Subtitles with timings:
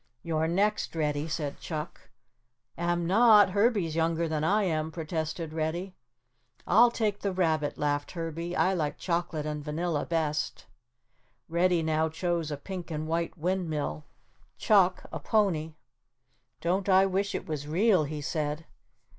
[0.23, 2.09] "You're next, Reddy," said Chuck.
[2.75, 5.93] "Am not; Herbie's younger than I am," protested Reddy.
[6.65, 8.55] "I'll take the rabbit," laughed Herbie.
[8.55, 10.65] "I like chocolate and vanilla best."
[11.47, 14.03] Reddy now chose a pink and white wind mill,
[14.57, 15.75] Chuck a pony.
[16.61, 18.65] "Don't I wish it was real," he said.